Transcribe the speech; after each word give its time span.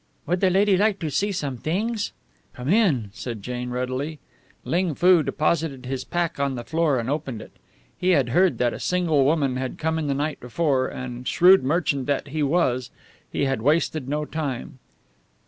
"Would 0.25 0.39
the 0.41 0.49
lady 0.49 0.77
like 0.77 0.97
to 1.01 1.11
see 1.11 1.31
some 1.31 1.57
things?" 1.57 2.11
"Come 2.55 2.69
in," 2.69 3.11
said 3.13 3.43
Jane, 3.43 3.69
readily. 3.69 4.17
Ling 4.65 4.95
Foo 4.95 5.21
deposited 5.21 5.85
his 5.85 6.03
pack 6.03 6.39
on 6.39 6.55
the 6.55 6.63
floor 6.63 6.97
and 6.97 7.07
opened 7.07 7.39
it. 7.39 7.51
He 7.99 8.09
had 8.09 8.29
heard 8.29 8.57
that 8.57 8.73
a 8.73 8.79
single 8.79 9.23
woman 9.25 9.57
had 9.57 9.77
come 9.77 9.99
in 9.99 10.07
the 10.07 10.15
night 10.15 10.39
before 10.39 10.87
and, 10.87 11.27
shrewd 11.27 11.63
merchant 11.63 12.07
that 12.07 12.29
he 12.29 12.41
was, 12.41 12.89
he 13.31 13.45
had 13.45 13.61
wasted 13.61 14.09
no 14.09 14.25
time. 14.25 14.79